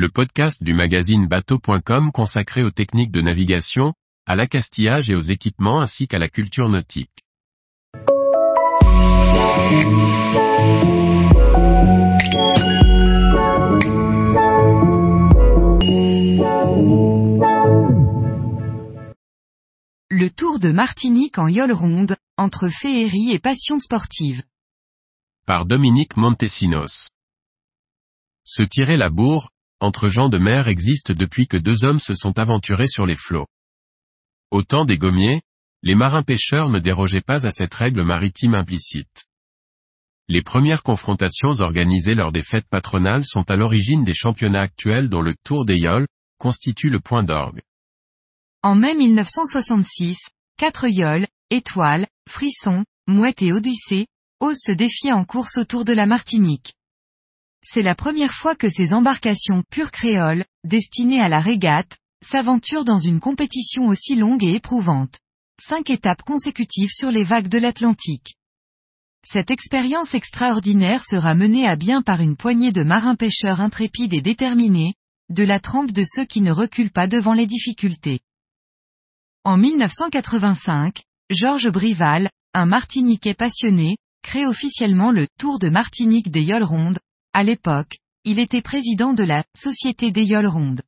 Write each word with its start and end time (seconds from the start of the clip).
le 0.00 0.08
podcast 0.08 0.62
du 0.62 0.72
magazine 0.72 1.26
bateau.com 1.26 2.10
consacré 2.10 2.62
aux 2.62 2.70
techniques 2.70 3.10
de 3.10 3.20
navigation, 3.20 3.92
à 4.26 4.34
l'accastillage 4.34 5.10
et 5.10 5.14
aux 5.14 5.20
équipements 5.20 5.82
ainsi 5.82 6.08
qu'à 6.08 6.18
la 6.18 6.30
culture 6.30 6.70
nautique. 6.70 7.22
Le 20.08 20.30
Tour 20.30 20.60
de 20.60 20.72
Martinique 20.72 21.36
en 21.36 21.46
yole 21.46 21.72
ronde, 21.72 22.16
entre 22.38 22.70
féerie 22.70 23.32
et 23.32 23.38
passion 23.38 23.78
sportive. 23.78 24.42
Par 25.44 25.66
Dominique 25.66 26.16
Montesinos. 26.16 27.10
Se 28.44 28.62
tirer 28.62 28.96
la 28.96 29.10
bourre, 29.10 29.50
entre 29.80 30.08
gens 30.08 30.28
de 30.28 30.38
mer 30.38 30.68
existe 30.68 31.12
depuis 31.12 31.46
que 31.46 31.56
deux 31.56 31.84
hommes 31.84 32.00
se 32.00 32.14
sont 32.14 32.38
aventurés 32.38 32.86
sur 32.86 33.06
les 33.06 33.16
flots. 33.16 33.46
Au 34.50 34.62
temps 34.62 34.84
des 34.84 34.98
gommiers, 34.98 35.42
les 35.82 35.94
marins-pêcheurs 35.94 36.68
ne 36.68 36.78
dérogeaient 36.78 37.22
pas 37.22 37.46
à 37.46 37.50
cette 37.50 37.74
règle 37.74 38.04
maritime 38.04 38.54
implicite. 38.54 39.26
Les 40.28 40.42
premières 40.42 40.82
confrontations 40.82 41.60
organisées 41.60 42.14
lors 42.14 42.30
des 42.30 42.42
fêtes 42.42 42.68
patronales 42.68 43.24
sont 43.24 43.50
à 43.50 43.56
l'origine 43.56 44.04
des 44.04 44.14
championnats 44.14 44.62
actuels 44.62 45.08
dont 45.08 45.22
le 45.22 45.34
Tour 45.44 45.64
des 45.64 45.78
Yoles 45.78 46.06
constitue 46.38 46.90
le 46.90 47.00
point 47.00 47.24
d'orgue. 47.24 47.62
En 48.62 48.74
mai 48.74 48.94
1966, 48.94 50.18
quatre 50.56 50.86
yoles, 50.88 51.26
étoiles, 51.50 52.06
frissons, 52.28 52.84
mouettes 53.08 53.42
et 53.42 53.52
odyssées, 53.52 54.06
osent 54.40 54.60
se 54.60 54.72
défier 54.72 55.12
en 55.12 55.24
course 55.24 55.56
autour 55.58 55.84
de 55.84 55.92
la 55.92 56.06
Martinique. 56.06 56.74
C'est 57.72 57.82
la 57.82 57.94
première 57.94 58.32
fois 58.32 58.56
que 58.56 58.68
ces 58.68 58.94
embarcations 58.94 59.62
pures 59.70 59.92
créoles, 59.92 60.44
destinées 60.64 61.20
à 61.20 61.28
la 61.28 61.38
régate, 61.38 61.98
s'aventurent 62.20 62.84
dans 62.84 62.98
une 62.98 63.20
compétition 63.20 63.86
aussi 63.86 64.16
longue 64.16 64.42
et 64.42 64.54
éprouvante. 64.54 65.20
Cinq 65.62 65.88
étapes 65.88 66.22
consécutives 66.22 66.90
sur 66.90 67.12
les 67.12 67.22
vagues 67.22 67.46
de 67.46 67.58
l'Atlantique. 67.58 68.34
Cette 69.24 69.52
expérience 69.52 70.14
extraordinaire 70.14 71.04
sera 71.04 71.36
menée 71.36 71.64
à 71.64 71.76
bien 71.76 72.02
par 72.02 72.20
une 72.20 72.36
poignée 72.36 72.72
de 72.72 72.82
marins-pêcheurs 72.82 73.60
intrépides 73.60 74.14
et 74.14 74.20
déterminés, 74.20 74.94
de 75.28 75.44
la 75.44 75.60
trempe 75.60 75.92
de 75.92 76.02
ceux 76.04 76.24
qui 76.24 76.40
ne 76.40 76.50
reculent 76.50 76.90
pas 76.90 77.06
devant 77.06 77.34
les 77.34 77.46
difficultés. 77.46 78.18
En 79.44 79.56
1985, 79.56 81.04
Georges 81.30 81.70
Brival, 81.70 82.30
un 82.52 82.66
Martiniquais 82.66 83.34
passionné, 83.34 83.96
crée 84.24 84.44
officiellement 84.44 85.12
le 85.12 85.28
Tour 85.38 85.60
de 85.60 85.68
Martinique 85.68 86.32
des 86.32 86.42
Yoles 86.42 86.64
Rondes. 86.64 86.98
À 87.32 87.44
l'époque, 87.44 87.98
il 88.24 88.40
était 88.40 88.60
président 88.60 89.12
de 89.12 89.22
la 89.22 89.44
Société 89.56 90.10
des 90.10 90.24
Yoles 90.24 90.48
Rondes. 90.48 90.82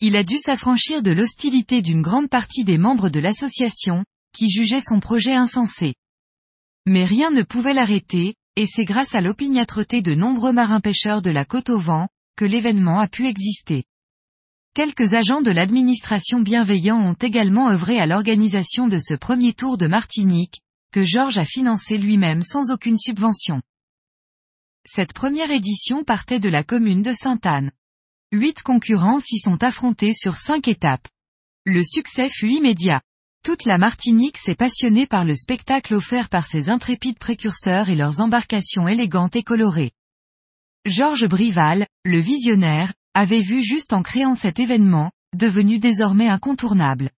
Il 0.00 0.14
a 0.14 0.22
dû 0.22 0.38
s'affranchir 0.38 1.02
de 1.02 1.10
l'hostilité 1.10 1.82
d'une 1.82 2.00
grande 2.00 2.28
partie 2.28 2.62
des 2.62 2.78
membres 2.78 3.08
de 3.08 3.18
l'association, 3.18 4.04
qui 4.32 4.48
jugeaient 4.48 4.80
son 4.80 5.00
projet 5.00 5.34
insensé. 5.34 5.94
Mais 6.86 7.04
rien 7.04 7.32
ne 7.32 7.42
pouvait 7.42 7.74
l'arrêter, 7.74 8.36
et 8.54 8.66
c'est 8.66 8.84
grâce 8.84 9.16
à 9.16 9.20
l'opiniâtreté 9.20 10.00
de 10.00 10.14
nombreux 10.14 10.52
marins-pêcheurs 10.52 11.22
de 11.22 11.30
la 11.30 11.44
côte 11.44 11.70
au 11.70 11.78
vent, 11.78 12.06
que 12.36 12.44
l'événement 12.44 13.00
a 13.00 13.08
pu 13.08 13.26
exister. 13.26 13.82
Quelques 14.74 15.12
agents 15.12 15.42
de 15.42 15.50
l'administration 15.50 16.38
bienveillants 16.38 17.00
ont 17.00 17.14
également 17.14 17.68
œuvré 17.68 17.98
à 17.98 18.06
l'organisation 18.06 18.86
de 18.86 19.00
ce 19.00 19.14
premier 19.14 19.54
tour 19.54 19.76
de 19.76 19.88
Martinique, 19.88 20.60
que 20.92 21.04
Georges 21.04 21.38
a 21.38 21.44
financé 21.44 21.98
lui-même 21.98 22.42
sans 22.42 22.70
aucune 22.70 22.96
subvention. 22.96 23.60
Cette 24.90 25.12
première 25.12 25.50
édition 25.50 26.02
partait 26.02 26.40
de 26.40 26.48
la 26.48 26.64
commune 26.64 27.02
de 27.02 27.12
Sainte-Anne. 27.12 27.72
Huit 28.32 28.62
concurrents 28.62 29.20
s'y 29.20 29.38
sont 29.38 29.62
affrontés 29.62 30.14
sur 30.14 30.36
cinq 30.36 30.66
étapes. 30.66 31.06
Le 31.66 31.84
succès 31.84 32.30
fut 32.30 32.48
immédiat. 32.48 33.02
Toute 33.44 33.66
la 33.66 33.76
Martinique 33.76 34.38
s'est 34.38 34.54
passionnée 34.54 35.06
par 35.06 35.26
le 35.26 35.36
spectacle 35.36 35.94
offert 35.94 36.30
par 36.30 36.46
ces 36.46 36.70
intrépides 36.70 37.18
précurseurs 37.18 37.90
et 37.90 37.96
leurs 37.96 38.22
embarcations 38.22 38.88
élégantes 38.88 39.36
et 39.36 39.42
colorées. 39.42 39.92
Georges 40.86 41.28
Brival, 41.28 41.86
le 42.06 42.20
visionnaire, 42.20 42.94
avait 43.12 43.42
vu 43.42 43.62
juste 43.62 43.92
en 43.92 44.02
créant 44.02 44.36
cet 44.36 44.58
événement, 44.58 45.10
devenu 45.36 45.78
désormais 45.78 46.28
incontournable. 46.28 47.10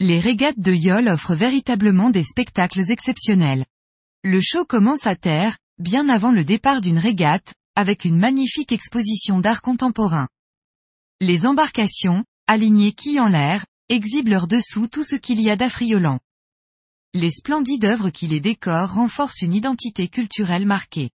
Les 0.00 0.20
régates 0.20 0.58
de 0.58 0.72
Yole 0.72 1.08
offrent 1.08 1.34
véritablement 1.34 2.08
des 2.08 2.24
spectacles 2.24 2.90
exceptionnels. 2.90 3.66
Le 4.24 4.40
show 4.40 4.64
commence 4.64 5.06
à 5.06 5.16
terre, 5.16 5.58
bien 5.78 6.08
avant 6.08 6.30
le 6.30 6.44
départ 6.44 6.80
d'une 6.80 6.98
régate, 6.98 7.54
avec 7.74 8.04
une 8.04 8.18
magnifique 8.18 8.72
exposition 8.72 9.40
d'art 9.40 9.62
contemporain. 9.62 10.28
Les 11.20 11.46
embarcations, 11.46 12.24
alignées 12.46 12.92
quilles 12.92 13.20
en 13.20 13.28
l'air, 13.28 13.66
exhibent 13.88 14.28
leur 14.28 14.46
dessous 14.46 14.88
tout 14.88 15.04
ce 15.04 15.14
qu'il 15.16 15.40
y 15.40 15.50
a 15.50 15.56
d'affriolant. 15.56 16.18
Les 17.14 17.30
splendides 17.30 17.84
œuvres 17.84 18.10
qui 18.10 18.26
les 18.26 18.40
décorent 18.40 18.94
renforcent 18.94 19.42
une 19.42 19.54
identité 19.54 20.08
culturelle 20.08 20.66
marquée. 20.66 21.10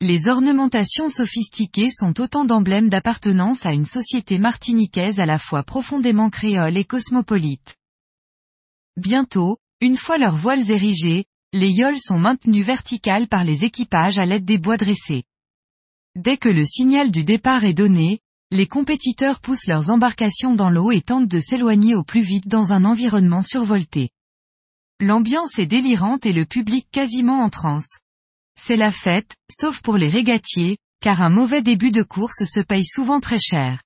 Les 0.00 0.28
ornementations 0.28 1.10
sophistiquées 1.10 1.90
sont 1.90 2.20
autant 2.20 2.44
d'emblèmes 2.44 2.88
d'appartenance 2.88 3.66
à 3.66 3.72
une 3.72 3.86
société 3.86 4.38
martiniquaise 4.38 5.18
à 5.18 5.26
la 5.26 5.38
fois 5.38 5.62
profondément 5.62 6.30
créole 6.30 6.76
et 6.76 6.84
cosmopolite. 6.84 7.76
Bientôt, 8.96 9.58
une 9.80 9.96
fois 9.96 10.18
leurs 10.18 10.36
voiles 10.36 10.70
érigées, 10.70 11.24
les 11.52 11.70
yoles 11.70 11.98
sont 11.98 12.18
maintenues 12.18 12.62
verticales 12.62 13.26
par 13.26 13.42
les 13.42 13.64
équipages 13.64 14.18
à 14.18 14.26
l'aide 14.26 14.44
des 14.44 14.58
bois 14.58 14.76
dressés. 14.76 15.24
Dès 16.14 16.36
que 16.36 16.48
le 16.48 16.64
signal 16.64 17.10
du 17.10 17.24
départ 17.24 17.64
est 17.64 17.74
donné, 17.74 18.20
les 18.50 18.66
compétiteurs 18.66 19.40
poussent 19.40 19.66
leurs 19.66 19.90
embarcations 19.90 20.54
dans 20.54 20.70
l'eau 20.70 20.90
et 20.90 21.00
tentent 21.00 21.28
de 21.28 21.40
s'éloigner 21.40 21.94
au 21.94 22.02
plus 22.02 22.22
vite 22.22 22.48
dans 22.48 22.72
un 22.72 22.84
environnement 22.84 23.42
survolté. 23.42 24.10
L'ambiance 25.00 25.58
est 25.58 25.66
délirante 25.66 26.26
et 26.26 26.32
le 26.32 26.44
public 26.44 26.86
quasiment 26.90 27.40
en 27.40 27.50
transe. 27.50 27.98
C'est 28.60 28.76
la 28.76 28.90
fête, 28.90 29.36
sauf 29.50 29.80
pour 29.80 29.96
les 29.96 30.08
régatiers, 30.10 30.78
car 31.00 31.22
un 31.22 31.30
mauvais 31.30 31.62
début 31.62 31.92
de 31.92 32.02
course 32.02 32.44
se 32.44 32.60
paye 32.60 32.84
souvent 32.84 33.20
très 33.20 33.38
cher. 33.38 33.82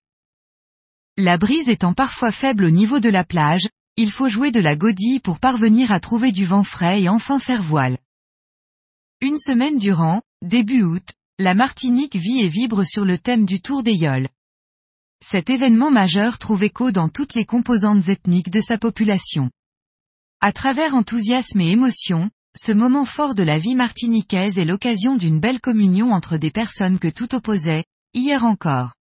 La 1.18 1.36
brise 1.36 1.68
étant 1.68 1.92
parfois 1.92 2.32
faible 2.32 2.64
au 2.64 2.70
niveau 2.70 2.98
de 2.98 3.10
la 3.10 3.24
plage, 3.24 3.68
il 3.97 4.10
faut 4.10 4.28
jouer 4.28 4.50
de 4.50 4.60
la 4.60 4.75
godille 4.75 5.20
pour 5.20 5.38
parvenir 5.38 5.92
à 5.92 6.00
trouver 6.00 6.32
du 6.32 6.47
vent 6.47 6.62
frais 6.62 7.03
et 7.03 7.08
enfin 7.08 7.38
faire 7.38 7.62
voile. 7.62 7.98
Une 9.20 9.38
semaine 9.38 9.76
durant, 9.76 10.22
début 10.42 10.82
août, 10.82 11.10
la 11.38 11.54
Martinique 11.54 12.16
vit 12.16 12.41
et 12.41 12.48
vibre 12.48 12.84
sur 12.84 13.04
le 13.04 13.19
thème 13.19 13.44
du 13.44 13.60
Tour 13.60 13.82
des 13.82 13.94
Yoles. 13.94 14.28
Cet 15.22 15.50
événement 15.50 15.91
majeur 15.91 16.38
trouve 16.38 16.62
écho 16.62 16.91
dans 16.91 17.08
toutes 17.08 17.34
les 17.34 17.44
composantes 17.44 18.08
ethniques 18.08 18.50
de 18.50 18.60
sa 18.60 18.78
population. 18.78 19.50
À 20.41 20.52
travers 20.52 20.94
enthousiasme 20.94 21.60
et 21.60 21.70
émotion, 21.70 22.31
ce 22.56 22.72
moment 22.72 23.04
fort 23.04 23.34
de 23.34 23.42
la 23.42 23.58
vie 23.58 23.76
martiniquaise 23.76 24.58
est 24.58 24.64
l'occasion 24.64 25.16
d'une 25.16 25.38
belle 25.38 25.60
communion 25.60 26.10
entre 26.10 26.36
des 26.38 26.50
personnes 26.50 26.98
que 26.98 27.08
tout 27.08 27.34
opposait, 27.34 27.84
hier 28.14 28.44
encore. 28.44 28.94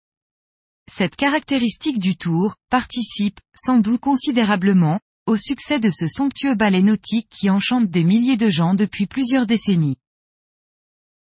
Cette 0.94 1.16
caractéristique 1.16 2.00
du 2.00 2.18
tour, 2.18 2.56
participe, 2.69 3.40
sans 3.56 3.79
doute 3.79 4.02
considérablement, 4.02 5.00
au 5.25 5.38
succès 5.38 5.79
de 5.79 5.90
ce 5.90 6.06
somptueux 6.06 6.53
ballet 6.53 6.81
nautique 6.81 7.29
qui 7.29 7.50
enchante 7.50 7.90
des 7.90 8.03
milliers 8.03 8.35
de 8.35 8.50
gens 8.50 8.74
depuis 8.74 9.07
plusieurs 9.07 9.46
décennies. 9.46 9.96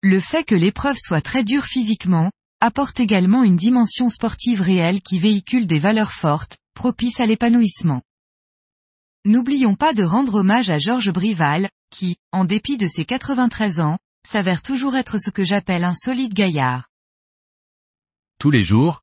Le 0.02 0.18
fait 0.18 0.42
que 0.42 0.56
l'épreuve 0.56 0.96
soit 0.98 1.20
très 1.20 1.44
dure 1.44 1.66
physiquement, 1.66 2.32
apporte 2.60 2.98
également 2.98 3.44
une 3.44 3.56
dimension 3.56 4.10
sportive 4.10 4.60
réelle 4.60 5.02
qui 5.02 5.20
véhicule 5.20 5.68
des 5.68 5.78
valeurs 5.78 6.10
fortes, 6.10 6.58
propices 6.74 7.20
à 7.20 7.26
l'épanouissement. 7.26 8.02
N'oublions 9.24 9.76
pas 9.76 9.94
de 9.94 10.02
rendre 10.02 10.40
hommage 10.40 10.70
à 10.70 10.78
Georges 10.78 11.12
Brival, 11.12 11.70
qui, 11.90 12.16
en 12.32 12.44
dépit 12.44 12.76
de 12.76 12.88
ses 12.88 13.04
93 13.04 13.78
ans, 13.78 13.98
s'avère 14.26 14.62
toujours 14.62 14.96
être 14.96 15.18
ce 15.18 15.30
que 15.30 15.44
j'appelle 15.44 15.84
un 15.84 15.94
solide 15.94 16.34
gaillard. 16.34 16.88
Tous 18.40 18.50
les 18.50 18.64
jours, 18.64 19.02